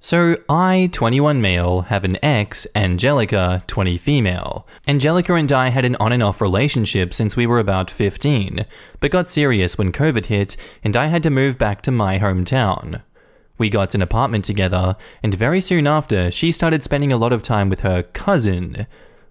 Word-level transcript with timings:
So, 0.00 0.36
I, 0.48 0.90
21 0.92 1.40
male, 1.40 1.80
have 1.82 2.04
an 2.04 2.24
ex, 2.24 2.68
Angelica, 2.76 3.64
20 3.66 3.98
female. 3.98 4.64
Angelica 4.86 5.34
and 5.34 5.50
I 5.50 5.70
had 5.70 5.84
an 5.84 5.96
on 5.96 6.12
and 6.12 6.22
off 6.22 6.40
relationship 6.40 7.12
since 7.12 7.36
we 7.36 7.48
were 7.48 7.58
about 7.58 7.90
15, 7.90 8.64
but 9.00 9.10
got 9.10 9.28
serious 9.28 9.76
when 9.76 9.90
COVID 9.90 10.26
hit 10.26 10.56
and 10.84 10.96
I 10.96 11.08
had 11.08 11.24
to 11.24 11.30
move 11.30 11.58
back 11.58 11.82
to 11.82 11.90
my 11.90 12.20
hometown. 12.20 13.02
We 13.58 13.68
got 13.68 13.96
an 13.96 14.00
apartment 14.00 14.44
together, 14.44 14.94
and 15.20 15.34
very 15.34 15.60
soon 15.60 15.88
after, 15.88 16.30
she 16.30 16.52
started 16.52 16.84
spending 16.84 17.10
a 17.10 17.16
lot 17.16 17.32
of 17.32 17.42
time 17.42 17.68
with 17.68 17.80
her 17.80 18.04
cousin. 18.04 18.86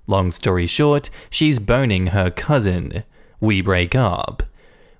Long 0.05 0.34
story 0.34 0.68
short, 0.68 1.09
she's 1.29 1.59
boning 1.59 2.07
her 2.07 2.29
cousin. 2.29 3.05
We 3.40 3.62
break 3.62 3.95
up. 3.95 4.43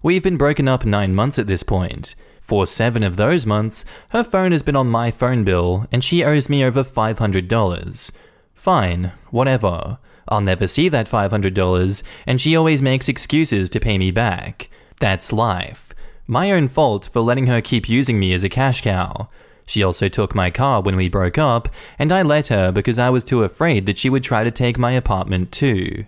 We've 0.04 0.24
been 0.24 0.38
broken 0.38 0.68
up 0.68 0.86
nine 0.86 1.16
months 1.16 1.40
at 1.40 1.48
this 1.48 1.64
point. 1.64 2.16
For 2.40 2.66
seven 2.66 3.04
of 3.04 3.18
those 3.18 3.46
months, 3.46 3.84
her 4.10 4.24
phone 4.24 4.52
has 4.52 4.64
been 4.64 4.76
on 4.76 4.88
my 4.88 5.12
phone 5.12 5.44
bill, 5.44 5.86
and 5.92 6.04
she 6.04 6.24
owes 6.24 6.48
me 6.50 6.64
over 6.64 6.84
$500. 6.84 8.12
Fine, 8.54 9.12
whatever. 9.32 9.98
I'll 10.30 10.42
never 10.42 10.68
see 10.68 10.88
that 10.90 11.10
$500, 11.10 12.04
and 12.26 12.40
she 12.40 12.56
always 12.56 12.82
makes 12.82 13.10
excuses 13.10 13.70
to 13.72 13.80
pay 13.80 13.98
me 13.98 14.12
back. 14.12 14.70
That's 15.00 15.34
life. 15.34 15.94
My 16.26 16.52
own 16.52 16.68
fault 16.68 17.10
for 17.12 17.22
letting 17.22 17.48
her 17.48 17.62
keep 17.62 17.90
using 17.90 18.20
me 18.20 18.34
as 18.34 18.44
a 18.44 18.50
cash 18.50 18.82
cow. 18.82 19.30
She 19.66 19.84
also 19.84 20.08
took 20.08 20.36
my 20.36 20.50
car 20.50 20.82
when 20.82 20.96
we 20.96 21.10
broke 21.10 21.38
up, 21.38 21.70
and 22.00 22.12
I 22.12 22.22
let 22.22 22.48
her 22.48 22.72
because 22.72 23.00
I 23.00 23.10
was 23.10 23.24
too 23.24 23.44
afraid 23.44 23.86
that 23.86 23.98
she 23.98 24.10
would 24.10 24.24
try 24.24 24.44
to 24.44 24.52
take 24.52 24.78
my 24.78 24.92
apartment 24.92 25.52
too. 25.52 26.06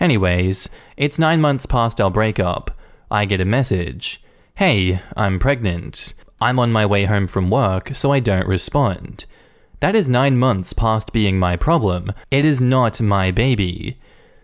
Anyways, 0.00 0.68
it's 0.96 1.18
nine 1.18 1.40
months 1.40 1.66
past 1.66 2.00
our 2.00 2.10
breakup. 2.10 2.70
I 3.14 3.26
get 3.26 3.40
a 3.40 3.44
message. 3.44 4.20
Hey, 4.56 5.00
I'm 5.16 5.38
pregnant. 5.38 6.14
I'm 6.40 6.58
on 6.58 6.72
my 6.72 6.84
way 6.84 7.04
home 7.04 7.28
from 7.28 7.48
work, 7.48 7.94
so 7.94 8.10
I 8.10 8.18
don't 8.18 8.48
respond. 8.48 9.24
That 9.78 9.94
is 9.94 10.08
nine 10.08 10.36
months 10.36 10.72
past 10.72 11.12
being 11.12 11.38
my 11.38 11.54
problem. 11.54 12.12
It 12.32 12.44
is 12.44 12.60
not 12.60 13.00
my 13.00 13.30
baby. 13.30 14.00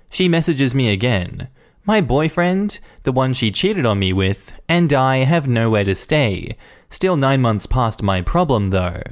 She 0.08 0.28
messages 0.28 0.72
me 0.72 0.88
again. 0.88 1.48
My 1.84 2.00
boyfriend, 2.00 2.78
the 3.02 3.10
one 3.10 3.32
she 3.32 3.50
cheated 3.50 3.84
on 3.84 3.98
me 3.98 4.12
with, 4.12 4.52
and 4.68 4.92
I 4.92 5.24
have 5.24 5.48
nowhere 5.48 5.82
to 5.82 5.96
stay. 5.96 6.56
Still 6.90 7.16
nine 7.16 7.40
months 7.40 7.66
past 7.66 8.04
my 8.04 8.22
problem, 8.22 8.70
though. 8.70 9.02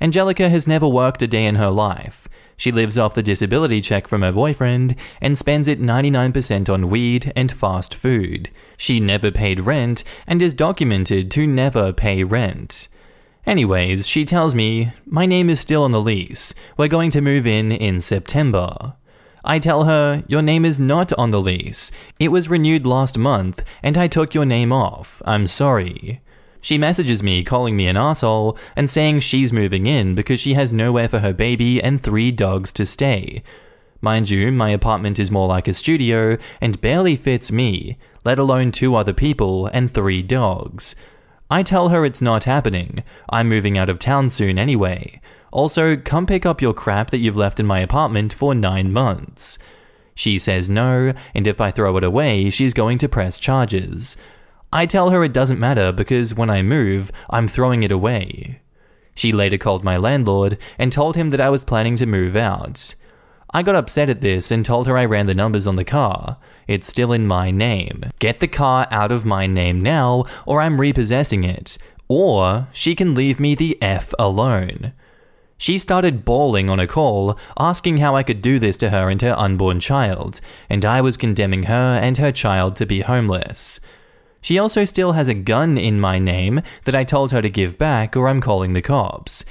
Angelica 0.00 0.48
has 0.50 0.68
never 0.68 0.86
worked 0.86 1.20
a 1.20 1.26
day 1.26 1.46
in 1.46 1.56
her 1.56 1.70
life. 1.70 2.28
She 2.58 2.72
lives 2.72 2.98
off 2.98 3.14
the 3.14 3.22
disability 3.22 3.80
check 3.80 4.08
from 4.08 4.22
her 4.22 4.32
boyfriend 4.32 4.96
and 5.20 5.38
spends 5.38 5.68
it 5.68 5.80
99% 5.80 6.68
on 6.68 6.90
weed 6.90 7.32
and 7.36 7.52
fast 7.52 7.94
food. 7.94 8.50
She 8.76 8.98
never 8.98 9.30
paid 9.30 9.60
rent 9.60 10.02
and 10.26 10.42
is 10.42 10.54
documented 10.54 11.30
to 11.30 11.46
never 11.46 11.92
pay 11.92 12.24
rent. 12.24 12.88
Anyways, 13.46 14.08
she 14.08 14.24
tells 14.24 14.56
me, 14.56 14.92
My 15.06 15.24
name 15.24 15.48
is 15.48 15.60
still 15.60 15.84
on 15.84 15.92
the 15.92 16.00
lease. 16.00 16.52
We're 16.76 16.88
going 16.88 17.12
to 17.12 17.20
move 17.20 17.46
in 17.46 17.70
in 17.70 18.00
September. 18.00 18.94
I 19.44 19.60
tell 19.60 19.84
her, 19.84 20.24
Your 20.26 20.42
name 20.42 20.64
is 20.64 20.80
not 20.80 21.12
on 21.12 21.30
the 21.30 21.40
lease. 21.40 21.92
It 22.18 22.32
was 22.32 22.50
renewed 22.50 22.84
last 22.84 23.16
month, 23.16 23.62
and 23.84 23.96
I 23.96 24.08
took 24.08 24.34
your 24.34 24.44
name 24.44 24.72
off. 24.72 25.22
I'm 25.24 25.46
sorry. 25.46 26.20
She 26.60 26.78
messages 26.78 27.22
me 27.22 27.44
calling 27.44 27.76
me 27.76 27.86
an 27.86 27.96
asshole 27.96 28.58
and 28.74 28.90
saying 28.90 29.20
she's 29.20 29.52
moving 29.52 29.86
in 29.86 30.14
because 30.14 30.40
she 30.40 30.54
has 30.54 30.72
nowhere 30.72 31.08
for 31.08 31.20
her 31.20 31.32
baby 31.32 31.82
and 31.82 32.02
three 32.02 32.30
dogs 32.30 32.72
to 32.72 32.86
stay. 32.86 33.42
Mind 34.00 34.30
you, 34.30 34.52
my 34.52 34.70
apartment 34.70 35.18
is 35.18 35.30
more 35.30 35.48
like 35.48 35.66
a 35.66 35.72
studio 35.72 36.38
and 36.60 36.80
barely 36.80 37.16
fits 37.16 37.50
me, 37.50 37.98
let 38.24 38.38
alone 38.38 38.70
two 38.70 38.94
other 38.94 39.12
people 39.12 39.66
and 39.66 39.92
three 39.92 40.22
dogs. 40.22 40.94
I 41.50 41.62
tell 41.62 41.88
her 41.88 42.04
it's 42.04 42.20
not 42.20 42.44
happening. 42.44 43.02
I'm 43.30 43.48
moving 43.48 43.78
out 43.78 43.88
of 43.88 43.98
town 43.98 44.30
soon 44.30 44.58
anyway. 44.58 45.20
Also, 45.50 45.96
come 45.96 46.26
pick 46.26 46.44
up 46.44 46.60
your 46.60 46.74
crap 46.74 47.10
that 47.10 47.18
you've 47.18 47.36
left 47.36 47.58
in 47.58 47.66
my 47.66 47.80
apartment 47.80 48.32
for 48.32 48.54
nine 48.54 48.92
months. 48.92 49.58
She 50.14 50.38
says 50.38 50.68
no, 50.68 51.14
and 51.34 51.46
if 51.46 51.60
I 51.60 51.70
throw 51.70 51.96
it 51.96 52.04
away, 52.04 52.50
she's 52.50 52.74
going 52.74 52.98
to 52.98 53.08
press 53.08 53.38
charges. 53.38 54.16
I 54.72 54.84
tell 54.84 55.10
her 55.10 55.24
it 55.24 55.32
doesn't 55.32 55.58
matter 55.58 55.92
because 55.92 56.34
when 56.34 56.50
I 56.50 56.62
move, 56.62 57.10
I'm 57.30 57.48
throwing 57.48 57.82
it 57.82 57.92
away. 57.92 58.60
She 59.14 59.32
later 59.32 59.58
called 59.58 59.82
my 59.82 59.96
landlord 59.96 60.58
and 60.78 60.92
told 60.92 61.16
him 61.16 61.30
that 61.30 61.40
I 61.40 61.50
was 61.50 61.64
planning 61.64 61.96
to 61.96 62.06
move 62.06 62.36
out. 62.36 62.94
I 63.50 63.62
got 63.62 63.74
upset 63.74 64.10
at 64.10 64.20
this 64.20 64.50
and 64.50 64.64
told 64.64 64.86
her 64.86 64.98
I 64.98 65.06
ran 65.06 65.26
the 65.26 65.34
numbers 65.34 65.66
on 65.66 65.76
the 65.76 65.84
car. 65.84 66.36
It's 66.66 66.86
still 66.86 67.12
in 67.14 67.26
my 67.26 67.50
name. 67.50 68.04
Get 68.18 68.40
the 68.40 68.46
car 68.46 68.86
out 68.90 69.10
of 69.10 69.24
my 69.24 69.46
name 69.46 69.80
now, 69.80 70.26
or 70.44 70.60
I'm 70.60 70.80
repossessing 70.80 71.44
it. 71.44 71.78
Or 72.08 72.68
she 72.72 72.94
can 72.94 73.14
leave 73.14 73.40
me 73.40 73.54
the 73.54 73.80
F 73.82 74.12
alone. 74.18 74.92
She 75.56 75.78
started 75.78 76.24
bawling 76.24 76.68
on 76.68 76.78
a 76.78 76.86
call, 76.86 77.38
asking 77.58 77.96
how 77.96 78.14
I 78.14 78.22
could 78.22 78.42
do 78.42 78.58
this 78.58 78.76
to 78.76 78.90
her 78.90 79.08
and 79.08 79.20
her 79.22 79.36
unborn 79.36 79.80
child, 79.80 80.40
and 80.68 80.84
I 80.84 81.00
was 81.00 81.16
condemning 81.16 81.64
her 81.64 81.98
and 82.00 82.18
her 82.18 82.30
child 82.30 82.76
to 82.76 82.86
be 82.86 83.00
homeless. 83.00 83.80
She 84.40 84.58
also 84.58 84.84
still 84.84 85.12
has 85.12 85.28
a 85.28 85.34
gun 85.34 85.76
in 85.76 86.00
my 86.00 86.18
name 86.18 86.62
that 86.84 86.94
I 86.94 87.04
told 87.04 87.32
her 87.32 87.42
to 87.42 87.50
give 87.50 87.78
back 87.78 88.16
or 88.16 88.28
I'm 88.28 88.40
calling 88.40 88.72
the 88.72 88.82
cops. 88.82 89.44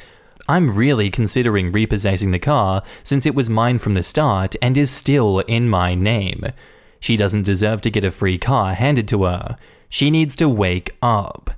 I'm 0.49 0.75
really 0.75 1.09
considering 1.09 1.71
repossessing 1.71 2.31
the 2.31 2.39
car 2.39 2.81
since 3.03 3.25
it 3.25 3.35
was 3.35 3.49
mine 3.49 3.79
from 3.79 3.95
the 3.95 4.03
start 4.03 4.55
and 4.61 4.77
is 4.77 4.89
still 4.89 5.39
in 5.39 5.67
my 5.67 5.93
name. 5.93 6.45
She 6.99 7.17
doesn't 7.17 7.43
deserve 7.43 7.81
to 7.81 7.89
get 7.89 8.05
a 8.05 8.11
free 8.11 8.37
car 8.37 8.73
handed 8.73 9.07
to 9.09 9.23
her. 9.23 9.57
She 9.89 10.09
needs 10.09 10.35
to 10.37 10.47
wake 10.47 10.95
up. 11.01 11.51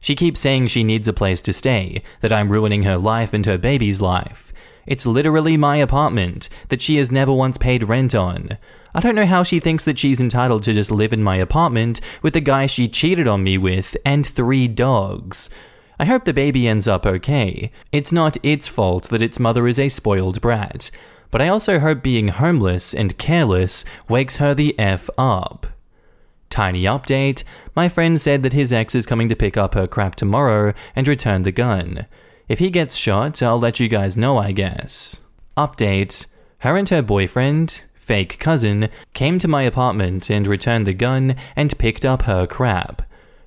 She 0.00 0.16
keeps 0.16 0.40
saying 0.40 0.66
she 0.66 0.82
needs 0.82 1.06
a 1.06 1.12
place 1.12 1.40
to 1.42 1.52
stay, 1.52 2.02
that 2.20 2.32
I'm 2.32 2.50
ruining 2.50 2.82
her 2.82 2.98
life 2.98 3.32
and 3.32 3.46
her 3.46 3.56
baby's 3.56 4.00
life. 4.00 4.52
It's 4.86 5.06
literally 5.06 5.56
my 5.56 5.76
apartment 5.76 6.48
that 6.68 6.82
she 6.82 6.96
has 6.96 7.10
never 7.10 7.32
once 7.32 7.56
paid 7.56 7.84
rent 7.84 8.14
on. 8.14 8.58
I 8.94 9.00
don't 9.00 9.14
know 9.14 9.26
how 9.26 9.42
she 9.42 9.60
thinks 9.60 9.84
that 9.84 9.98
she's 9.98 10.20
entitled 10.20 10.64
to 10.64 10.74
just 10.74 10.90
live 10.90 11.12
in 11.12 11.22
my 11.22 11.36
apartment 11.36 12.00
with 12.20 12.34
the 12.34 12.40
guy 12.40 12.66
she 12.66 12.88
cheated 12.88 13.26
on 13.26 13.42
me 13.42 13.56
with 13.56 13.96
and 14.04 14.26
three 14.26 14.68
dogs. 14.68 15.48
I 15.98 16.04
hope 16.04 16.24
the 16.24 16.32
baby 16.32 16.66
ends 16.66 16.88
up 16.88 17.06
okay. 17.06 17.70
It's 17.92 18.12
not 18.12 18.36
its 18.42 18.66
fault 18.66 19.04
that 19.10 19.22
its 19.22 19.38
mother 19.38 19.68
is 19.68 19.78
a 19.78 19.88
spoiled 19.88 20.40
brat, 20.40 20.90
but 21.30 21.40
I 21.40 21.48
also 21.48 21.78
hope 21.78 22.02
being 22.02 22.28
homeless 22.28 22.92
and 22.92 23.16
careless 23.18 23.84
wakes 24.08 24.36
her 24.36 24.52
the 24.52 24.78
F 24.78 25.08
up. 25.16 25.66
Tiny 26.50 26.82
update 26.82 27.44
my 27.74 27.88
friend 27.88 28.20
said 28.20 28.42
that 28.42 28.52
his 28.52 28.72
ex 28.74 28.94
is 28.94 29.06
coming 29.06 29.30
to 29.30 29.36
pick 29.36 29.56
up 29.56 29.72
her 29.72 29.86
crap 29.86 30.16
tomorrow 30.16 30.74
and 30.94 31.08
return 31.08 31.44
the 31.44 31.52
gun. 31.52 32.06
If 32.52 32.58
he 32.58 32.68
gets 32.68 32.96
shot, 32.96 33.42
I'll 33.42 33.58
let 33.58 33.80
you 33.80 33.88
guys 33.88 34.14
know, 34.14 34.36
I 34.36 34.52
guess. 34.52 35.20
Update 35.56 36.26
her 36.58 36.76
and 36.76 36.86
her 36.90 37.00
boyfriend, 37.00 37.84
fake 37.94 38.38
cousin, 38.38 38.90
came 39.14 39.38
to 39.38 39.48
my 39.48 39.62
apartment 39.62 40.28
and 40.28 40.46
returned 40.46 40.86
the 40.86 40.92
gun 40.92 41.34
and 41.56 41.78
picked 41.78 42.04
up 42.04 42.24
her 42.24 42.46
crap. 42.46 43.00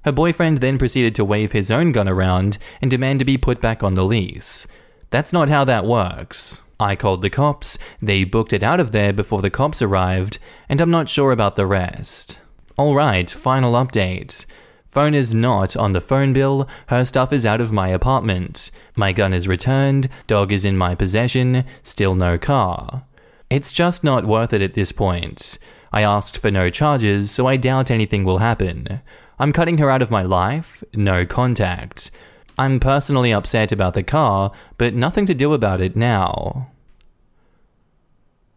Her 0.06 0.12
boyfriend 0.12 0.58
then 0.58 0.80
proceeded 0.80 1.14
to 1.16 1.24
wave 1.24 1.52
his 1.52 1.70
own 1.70 1.92
gun 1.92 2.08
around 2.08 2.58
and 2.82 2.90
demand 2.90 3.20
to 3.20 3.26
be 3.26 3.38
put 3.38 3.62
back 3.62 3.84
on 3.84 3.94
the 3.94 4.04
lease. 4.04 4.66
That's 5.12 5.32
not 5.32 5.50
how 5.50 5.66
that 5.66 5.86
works. 5.86 6.64
I 6.80 6.96
called 6.96 7.22
the 7.22 7.30
cops, 7.30 7.78
they 8.02 8.24
booked 8.24 8.54
it 8.54 8.64
out 8.64 8.80
of 8.80 8.92
there 8.92 9.14
before 9.14 9.44
the 9.44 9.52
cops 9.52 9.84
arrived, 9.84 10.40
and 10.68 10.82
I'm 10.82 10.90
not 10.90 11.10
sure 11.10 11.32
about 11.32 11.58
the 11.58 11.68
rest. 11.68 12.40
Alright, 12.76 13.30
final 13.30 13.74
update. 13.74 14.48
Phone 14.96 15.14
is 15.14 15.34
not 15.36 15.76
on 15.76 15.92
the 15.92 16.00
phone 16.00 16.32
bill, 16.32 16.70
her 16.88 17.04
stuff 17.04 17.34
is 17.34 17.46
out 17.46 17.60
of 17.60 17.74
my 17.74 17.90
apartment. 17.90 18.72
My 18.96 19.12
gun 19.12 19.34
is 19.34 19.46
returned, 19.46 20.08
dog 20.26 20.54
is 20.54 20.64
in 20.64 20.78
my 20.78 20.96
possession, 20.96 21.66
still 21.84 22.16
no 22.16 22.38
car. 22.38 23.04
It's 23.50 23.74
just 23.74 24.06
not 24.06 24.26
worth 24.26 24.54
it 24.54 24.62
at 24.62 24.74
this 24.74 24.94
point. 24.94 25.58
I 25.92 26.04
asked 26.04 26.38
for 26.38 26.50
no 26.50 26.70
charges, 26.70 27.30
so 27.30 27.46
I 27.46 27.58
doubt 27.58 27.92
anything 27.92 28.24
will 28.24 28.38
happen. 28.38 29.02
I'm 29.38 29.52
cutting 29.52 29.80
her 29.80 29.92
out 29.92 30.02
of 30.02 30.12
my 30.12 30.24
life, 30.24 30.82
no 30.94 31.26
contact. 31.26 32.10
I'm 32.58 32.80
personally 32.80 33.34
upset 33.34 33.74
about 33.74 33.96
the 33.96 34.02
car, 34.02 34.54
but 34.78 34.94
nothing 34.94 35.26
to 35.26 35.34
do 35.34 35.52
about 35.52 35.82
it 35.82 35.98
now. 35.98 36.70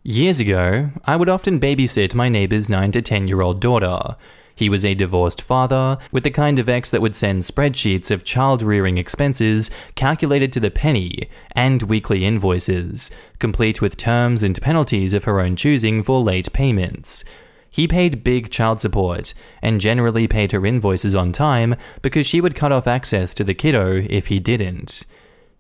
Years 0.05 0.39
ago, 0.39 0.91
I 1.05 1.17
would 1.17 1.29
often 1.29 1.59
babysit 1.59 2.15
my 2.15 2.29
neighbor's 2.29 2.69
9 2.69 2.93
to 2.93 3.03
10 3.03 3.27
year 3.27 3.41
old 3.41 3.61
daughter. 3.61 4.15
He 4.59 4.69
was 4.69 4.85
a 4.85 4.95
divorced 4.95 5.41
father, 5.41 5.99
with 6.11 6.25
the 6.25 6.33
kind 6.33 6.59
of 6.59 6.69
ex 6.69 6.91
that 6.91 7.01
would 7.01 7.15
send 7.15 7.45
spreadsheets 7.45 8.11
of 8.11 8.25
child 8.25 8.61
rearing 8.61 8.99
expenses 8.99 9.71
calculated 9.95 10.53
to 10.53 10.59
the 10.59 10.69
penny 10.69 11.29
and 11.53 11.85
weekly 11.85 12.25
invoices, 12.25 13.09
complete 13.39 13.81
with 13.81 13.97
terms 13.97 14.43
and 14.43 14.61
penalties 14.61 15.15
of 15.15 15.23
her 15.23 15.39
own 15.39 15.55
choosing 15.55 16.03
for 16.03 16.21
late 16.21 16.53
payments. 16.53 17.23
He 17.71 17.87
paid 17.87 18.25
big 18.25 18.51
child 18.51 18.81
support 18.81 19.33
and 19.63 19.81
generally 19.81 20.27
paid 20.27 20.51
her 20.51 20.67
invoices 20.67 21.15
on 21.15 21.31
time 21.31 21.77
because 22.03 22.27
she 22.27 22.41
would 22.41 22.57
cut 22.57 22.73
off 22.73 22.89
access 22.89 23.35
to 23.35 23.45
the 23.45 23.55
kiddo 23.55 24.05
if 24.11 24.27
he 24.27 24.41
didn't. 24.41 25.05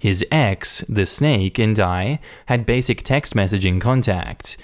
His 0.00 0.24
ex, 0.32 0.80
the 0.88 1.06
snake, 1.06 1.56
and 1.60 1.78
I 1.78 2.18
had 2.46 2.66
basic 2.66 3.04
text 3.04 3.34
messaging 3.34 3.80
contact. 3.80 4.56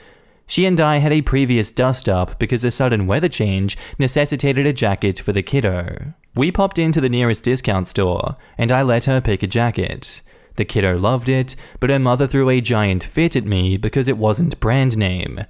She 0.46 0.66
and 0.66 0.78
I 0.80 0.98
had 0.98 1.12
a 1.12 1.22
previous 1.22 1.70
dust 1.70 2.08
up 2.08 2.38
because 2.38 2.64
a 2.64 2.70
sudden 2.70 3.06
weather 3.06 3.28
change 3.28 3.78
necessitated 3.98 4.66
a 4.66 4.72
jacket 4.72 5.18
for 5.18 5.32
the 5.32 5.42
kiddo. 5.42 6.14
We 6.34 6.52
popped 6.52 6.78
into 6.78 7.00
the 7.00 7.08
nearest 7.08 7.42
discount 7.42 7.88
store, 7.88 8.36
and 8.58 8.70
I 8.70 8.82
let 8.82 9.04
her 9.04 9.20
pick 9.20 9.42
a 9.42 9.46
jacket. 9.46 10.20
The 10.56 10.64
kiddo 10.64 10.98
loved 10.98 11.28
it, 11.28 11.56
but 11.80 11.90
her 11.90 11.98
mother 11.98 12.26
threw 12.26 12.48
a 12.50 12.60
giant 12.60 13.02
fit 13.02 13.36
at 13.36 13.44
me 13.44 13.76
because 13.76 14.08
it 14.08 14.18
wasn't 14.18 14.60
brand 14.60 14.96
name. 14.96 15.44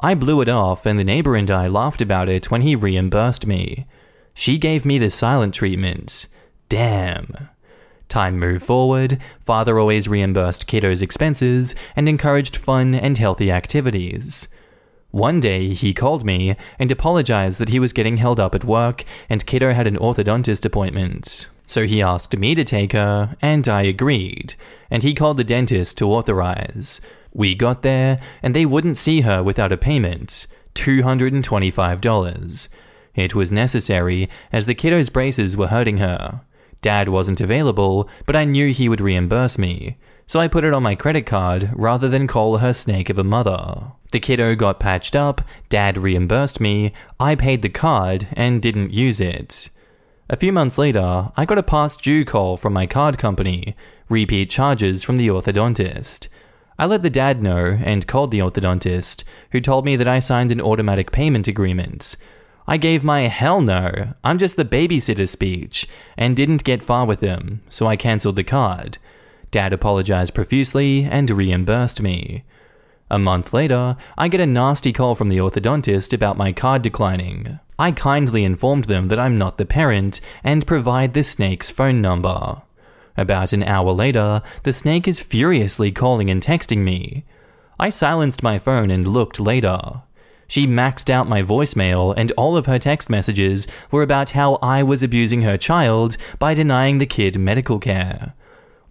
I 0.00 0.14
blew 0.14 0.40
it 0.40 0.48
off, 0.48 0.84
and 0.84 0.98
the 0.98 1.04
neighbor 1.04 1.36
and 1.36 1.50
I 1.50 1.68
laughed 1.68 2.02
about 2.02 2.28
it 2.28 2.50
when 2.50 2.62
he 2.62 2.74
reimbursed 2.74 3.46
me. 3.46 3.86
She 4.34 4.58
gave 4.58 4.84
me 4.84 4.98
the 4.98 5.10
silent 5.10 5.54
treatment. 5.54 6.26
Damn. 6.68 7.48
Time 8.12 8.38
moved 8.38 8.62
forward, 8.62 9.18
father 9.40 9.78
always 9.78 10.06
reimbursed 10.06 10.66
kiddo's 10.66 11.00
expenses 11.00 11.74
and 11.96 12.06
encouraged 12.06 12.56
fun 12.58 12.94
and 12.94 13.16
healthy 13.16 13.50
activities. 13.50 14.48
One 15.12 15.40
day, 15.40 15.72
he 15.72 15.94
called 15.94 16.22
me 16.22 16.54
and 16.78 16.92
apologized 16.92 17.58
that 17.58 17.70
he 17.70 17.78
was 17.78 17.94
getting 17.94 18.18
held 18.18 18.38
up 18.38 18.54
at 18.54 18.66
work 18.66 19.06
and 19.30 19.46
kiddo 19.46 19.72
had 19.72 19.86
an 19.86 19.96
orthodontist 19.96 20.66
appointment. 20.66 21.48
So 21.64 21.86
he 21.86 22.02
asked 22.02 22.36
me 22.36 22.54
to 22.54 22.64
take 22.64 22.92
her, 22.92 23.34
and 23.40 23.66
I 23.66 23.80
agreed, 23.80 24.56
and 24.90 25.02
he 25.02 25.14
called 25.14 25.38
the 25.38 25.42
dentist 25.42 25.96
to 25.96 26.12
authorize. 26.12 27.00
We 27.32 27.54
got 27.54 27.80
there, 27.80 28.20
and 28.42 28.54
they 28.54 28.66
wouldn't 28.66 28.98
see 28.98 29.22
her 29.22 29.42
without 29.42 29.72
a 29.72 29.78
payment 29.78 30.46
$225. 30.74 32.68
It 33.14 33.34
was 33.34 33.50
necessary, 33.50 34.28
as 34.52 34.66
the 34.66 34.74
kiddo's 34.74 35.08
braces 35.08 35.56
were 35.56 35.68
hurting 35.68 35.96
her. 35.96 36.42
Dad 36.82 37.08
wasn't 37.08 37.40
available, 37.40 38.08
but 38.26 38.36
I 38.36 38.44
knew 38.44 38.72
he 38.72 38.88
would 38.88 39.00
reimburse 39.00 39.56
me, 39.56 39.96
so 40.26 40.40
I 40.40 40.48
put 40.48 40.64
it 40.64 40.74
on 40.74 40.82
my 40.82 40.94
credit 40.94 41.24
card 41.26 41.70
rather 41.74 42.08
than 42.08 42.26
call 42.26 42.58
her 42.58 42.74
snake 42.74 43.08
of 43.08 43.18
a 43.18 43.24
mother. 43.24 43.92
The 44.10 44.20
kiddo 44.20 44.54
got 44.54 44.80
patched 44.80 45.16
up, 45.16 45.40
Dad 45.68 45.96
reimbursed 45.96 46.60
me, 46.60 46.92
I 47.18 47.34
paid 47.34 47.62
the 47.62 47.68
card 47.68 48.28
and 48.32 48.60
didn't 48.60 48.92
use 48.92 49.20
it. 49.20 49.70
A 50.28 50.36
few 50.36 50.52
months 50.52 50.76
later, 50.76 51.30
I 51.36 51.44
got 51.44 51.58
a 51.58 51.62
past 51.62 52.02
due 52.02 52.24
call 52.24 52.56
from 52.56 52.72
my 52.72 52.86
card 52.86 53.16
company, 53.16 53.76
repeat 54.08 54.50
charges 54.50 55.02
from 55.02 55.16
the 55.16 55.28
orthodontist. 55.28 56.28
I 56.78 56.86
let 56.86 57.02
the 57.02 57.10
dad 57.10 57.42
know 57.42 57.78
and 57.84 58.06
called 58.06 58.30
the 58.30 58.40
orthodontist, 58.40 59.24
who 59.52 59.60
told 59.60 59.84
me 59.84 59.94
that 59.96 60.08
I 60.08 60.18
signed 60.18 60.50
an 60.50 60.60
automatic 60.60 61.12
payment 61.12 61.46
agreement. 61.46 62.16
I 62.66 62.76
gave 62.76 63.02
my 63.02 63.22
hell 63.22 63.60
no, 63.60 64.14
I'm 64.22 64.38
just 64.38 64.56
the 64.56 64.64
babysitter 64.64 65.28
speech, 65.28 65.88
and 66.16 66.36
didn't 66.36 66.64
get 66.64 66.82
far 66.82 67.06
with 67.06 67.20
them, 67.20 67.60
so 67.68 67.86
I 67.86 67.96
cancelled 67.96 68.36
the 68.36 68.44
card. 68.44 68.98
Dad 69.50 69.72
apologized 69.72 70.34
profusely 70.34 71.04
and 71.04 71.30
reimbursed 71.30 72.00
me. 72.00 72.44
A 73.10 73.18
month 73.18 73.52
later, 73.52 73.96
I 74.16 74.28
get 74.28 74.40
a 74.40 74.46
nasty 74.46 74.92
call 74.92 75.14
from 75.14 75.28
the 75.28 75.36
orthodontist 75.36 76.14
about 76.14 76.38
my 76.38 76.52
card 76.52 76.80
declining. 76.80 77.58
I 77.78 77.92
kindly 77.92 78.44
informed 78.44 78.84
them 78.84 79.08
that 79.08 79.18
I'm 79.18 79.36
not 79.36 79.58
the 79.58 79.66
parent 79.66 80.20
and 80.42 80.66
provide 80.66 81.12
the 81.12 81.22
snake's 81.22 81.68
phone 81.68 82.00
number. 82.00 82.62
About 83.16 83.52
an 83.52 83.64
hour 83.64 83.92
later, 83.92 84.40
the 84.62 84.72
snake 84.72 85.06
is 85.06 85.20
furiously 85.20 85.92
calling 85.92 86.30
and 86.30 86.42
texting 86.42 86.78
me. 86.78 87.24
I 87.78 87.90
silenced 87.90 88.42
my 88.42 88.58
phone 88.58 88.90
and 88.90 89.06
looked 89.06 89.38
later. 89.38 90.02
She 90.52 90.66
maxed 90.66 91.08
out 91.08 91.30
my 91.30 91.42
voicemail, 91.42 92.12
and 92.14 92.30
all 92.32 92.58
of 92.58 92.66
her 92.66 92.78
text 92.78 93.08
messages 93.08 93.66
were 93.90 94.02
about 94.02 94.32
how 94.32 94.56
I 94.56 94.82
was 94.82 95.02
abusing 95.02 95.40
her 95.40 95.56
child 95.56 96.18
by 96.38 96.52
denying 96.52 96.98
the 96.98 97.06
kid 97.06 97.38
medical 97.38 97.78
care. 97.78 98.34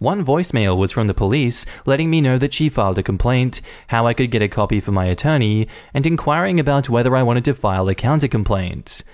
One 0.00 0.24
voicemail 0.24 0.76
was 0.76 0.90
from 0.90 1.06
the 1.06 1.14
police 1.14 1.64
letting 1.86 2.10
me 2.10 2.20
know 2.20 2.36
that 2.36 2.52
she 2.52 2.68
filed 2.68 2.98
a 2.98 3.02
complaint, 3.04 3.60
how 3.86 4.08
I 4.08 4.12
could 4.12 4.32
get 4.32 4.42
a 4.42 4.48
copy 4.48 4.80
for 4.80 4.90
my 4.90 5.04
attorney, 5.04 5.68
and 5.94 6.04
inquiring 6.04 6.58
about 6.58 6.88
whether 6.88 7.14
I 7.14 7.22
wanted 7.22 7.44
to 7.44 7.54
file 7.54 7.88
a 7.88 7.94
counter 7.94 8.26
complaint. 8.26 9.04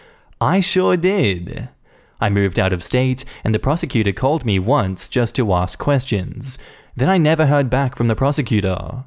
I 0.41 0.61
sure 0.61 0.97
did. 0.97 1.69
I 2.19 2.31
moved 2.31 2.59
out 2.59 2.73
of 2.73 2.83
state, 2.83 3.27
and 3.45 3.55
the 3.55 3.59
prosecutor 3.59 4.13
called 4.13 4.47
me 4.47 4.59
once 4.59 5.07
just 5.07 5.37
to 5.37 5.53
ask 5.53 5.79
questions. 5.79 6.57
Then 6.97 7.11
I 7.11 7.19
never 7.19 7.45
heard 7.45 7.69
back 7.69 7.95
from 7.95 8.09
the 8.09 8.17
prosecutor. 8.17 9.05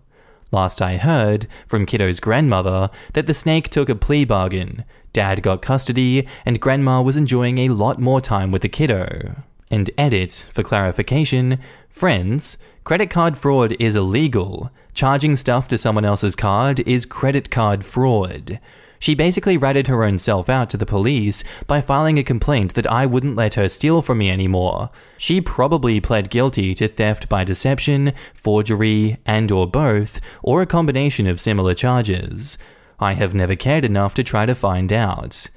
Last 0.52 0.82
I 0.82 0.98
heard, 0.98 1.48
from 1.66 1.86
Kiddo's 1.86 2.20
grandmother, 2.20 2.90
that 3.14 3.26
the 3.26 3.34
snake 3.34 3.70
took 3.70 3.88
a 3.88 3.96
plea 3.96 4.26
bargain. 4.26 4.84
Dad 5.14 5.42
got 5.42 5.62
custody, 5.62 6.28
and 6.46 6.60
Grandma 6.60 7.02
was 7.02 7.16
enjoying 7.16 7.58
a 7.58 7.70
lot 7.70 8.00
more 8.00 8.20
time 8.20 8.52
with 8.52 8.62
the 8.62 8.70
kiddo. 8.70 9.44
And 9.70 9.90
edit, 9.98 10.46
for 10.52 10.64
clarification, 10.64 11.60
friends, 11.90 12.58
credit 12.84 13.10
card 13.10 13.38
fraud 13.38 13.78
is 13.80 13.96
illegal. 13.96 14.72
Charging 14.94 15.38
stuff 15.38 15.70
to 15.70 15.78
someone 15.78 16.04
else's 16.04 16.36
card 16.36 16.82
is 16.82 17.06
credit 17.06 17.50
card 17.50 17.86
fraud. 17.86 18.60
She 19.02 19.16
basically 19.16 19.58
ratted 19.58 19.88
her 19.88 20.04
own 20.04 20.20
self 20.20 20.48
out 20.48 20.70
to 20.70 20.78
the 20.78 20.86
police 20.86 21.44
by 21.66 21.82
filing 21.82 22.20
a 22.20 22.24
complaint 22.24 22.76
that 22.76 22.86
I 22.86 23.08
wouldn't 23.08 23.36
let 23.36 23.56
her 23.56 23.68
steal 23.68 24.04
from 24.04 24.20
me 24.20 24.30
anymore. 24.30 24.92
She 25.18 25.42
probably 25.42 26.00
pled 26.00 26.30
guilty 26.30 26.76
to 26.76 26.88
theft 26.88 27.28
by 27.28 27.44
deception, 27.44 28.14
forgery, 28.36 29.18
and 29.26 29.52
or 29.52 29.66
both, 29.66 30.22
or 30.44 30.62
a 30.62 30.68
combination 30.68 31.26
of 31.26 31.42
similar 31.42 31.74
charges. 31.74 32.60
I 33.00 33.14
have 33.14 33.34
never 33.34 33.56
cared 33.56 33.84
enough 33.86 34.14
to 34.14 34.24
try 34.24 34.46
to 34.46 34.54
find 34.54 34.94
out. 34.94 35.48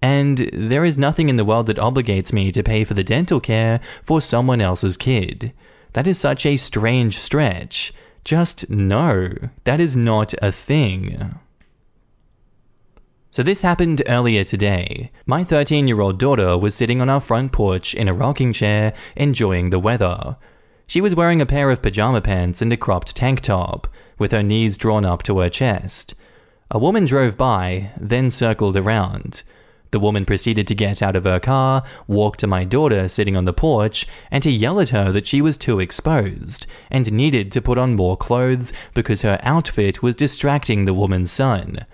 And 0.00 0.48
there 0.52 0.84
is 0.84 0.96
nothing 0.96 1.28
in 1.28 1.36
the 1.36 1.44
world 1.44 1.66
that 1.66 1.78
obligates 1.78 2.32
me 2.32 2.52
to 2.52 2.62
pay 2.62 2.84
for 2.84 2.94
the 2.94 3.02
dental 3.02 3.40
care 3.40 3.80
for 4.04 4.20
someone 4.20 4.60
else's 4.60 4.96
kid. 4.96 5.52
That 5.94 6.06
is 6.06 6.20
such 6.20 6.46
a 6.46 6.56
strange 6.56 7.18
stretch. 7.18 7.92
Just 8.22 8.70
no, 8.70 9.34
that 9.64 9.80
is 9.80 9.96
not 9.96 10.34
a 10.40 10.52
thing. 10.52 11.40
So, 13.36 13.42
this 13.42 13.60
happened 13.60 14.02
earlier 14.06 14.44
today. 14.44 15.10
My 15.26 15.44
13 15.44 15.86
year 15.86 16.00
old 16.00 16.18
daughter 16.18 16.56
was 16.56 16.74
sitting 16.74 17.02
on 17.02 17.10
our 17.10 17.20
front 17.20 17.52
porch 17.52 17.94
in 17.94 18.08
a 18.08 18.14
rocking 18.14 18.50
chair, 18.54 18.94
enjoying 19.14 19.68
the 19.68 19.78
weather. 19.78 20.38
She 20.86 21.02
was 21.02 21.14
wearing 21.14 21.42
a 21.42 21.44
pair 21.44 21.70
of 21.70 21.82
pajama 21.82 22.22
pants 22.22 22.62
and 22.62 22.72
a 22.72 22.78
cropped 22.78 23.14
tank 23.14 23.42
top, 23.42 23.88
with 24.18 24.32
her 24.32 24.42
knees 24.42 24.78
drawn 24.78 25.04
up 25.04 25.22
to 25.24 25.40
her 25.40 25.50
chest. 25.50 26.14
A 26.70 26.78
woman 26.78 27.04
drove 27.04 27.36
by, 27.36 27.90
then 28.00 28.30
circled 28.30 28.74
around. 28.74 29.42
The 29.90 30.00
woman 30.00 30.24
proceeded 30.24 30.66
to 30.68 30.74
get 30.74 31.02
out 31.02 31.14
of 31.14 31.24
her 31.24 31.38
car, 31.38 31.82
walk 32.06 32.38
to 32.38 32.46
my 32.46 32.64
daughter 32.64 33.06
sitting 33.06 33.36
on 33.36 33.44
the 33.44 33.52
porch, 33.52 34.06
and 34.30 34.42
to 34.44 34.50
yell 34.50 34.80
at 34.80 34.96
her 34.96 35.12
that 35.12 35.26
she 35.26 35.42
was 35.42 35.58
too 35.58 35.78
exposed 35.78 36.66
and 36.90 37.12
needed 37.12 37.52
to 37.52 37.60
put 37.60 37.76
on 37.76 37.96
more 37.96 38.16
clothes 38.16 38.72
because 38.94 39.20
her 39.20 39.38
outfit 39.42 40.02
was 40.02 40.14
distracting 40.14 40.86
the 40.86 40.94
woman's 40.94 41.30
son. 41.30 41.84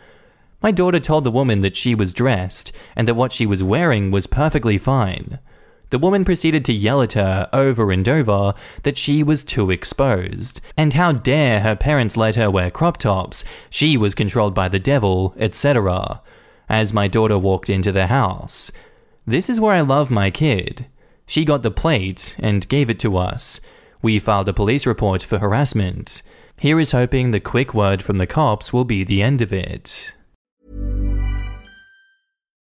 My 0.62 0.70
daughter 0.70 1.00
told 1.00 1.24
the 1.24 1.30
woman 1.30 1.60
that 1.60 1.76
she 1.76 1.94
was 1.94 2.12
dressed 2.12 2.70
and 2.94 3.08
that 3.08 3.14
what 3.14 3.32
she 3.32 3.46
was 3.46 3.62
wearing 3.62 4.10
was 4.10 4.26
perfectly 4.28 4.78
fine. 4.78 5.40
The 5.90 5.98
woman 5.98 6.24
proceeded 6.24 6.64
to 6.66 6.72
yell 6.72 7.02
at 7.02 7.12
her 7.12 7.50
over 7.52 7.92
and 7.92 8.08
over 8.08 8.54
that 8.84 8.96
she 8.96 9.22
was 9.22 9.44
too 9.44 9.70
exposed, 9.70 10.62
and 10.74 10.94
how 10.94 11.12
dare 11.12 11.60
her 11.60 11.76
parents 11.76 12.16
let 12.16 12.36
her 12.36 12.50
wear 12.50 12.70
crop 12.70 12.96
tops, 12.96 13.44
she 13.68 13.98
was 13.98 14.14
controlled 14.14 14.54
by 14.54 14.68
the 14.68 14.78
devil, 14.78 15.34
etc. 15.36 16.22
As 16.66 16.94
my 16.94 17.08
daughter 17.08 17.36
walked 17.36 17.68
into 17.68 17.92
the 17.92 18.06
house. 18.06 18.72
This 19.26 19.50
is 19.50 19.60
where 19.60 19.74
I 19.74 19.82
love 19.82 20.10
my 20.10 20.30
kid. 20.30 20.86
She 21.26 21.44
got 21.44 21.62
the 21.62 21.70
plate 21.70 22.36
and 22.38 22.68
gave 22.68 22.88
it 22.88 22.98
to 23.00 23.18
us. 23.18 23.60
We 24.00 24.18
filed 24.18 24.48
a 24.48 24.54
police 24.54 24.86
report 24.86 25.22
for 25.22 25.40
harassment. 25.40 26.22
Here 26.58 26.80
is 26.80 26.92
hoping 26.92 27.32
the 27.32 27.40
quick 27.40 27.74
word 27.74 28.02
from 28.02 28.16
the 28.16 28.26
cops 28.26 28.72
will 28.72 28.84
be 28.84 29.04
the 29.04 29.20
end 29.20 29.42
of 29.42 29.52
it. 29.52 30.14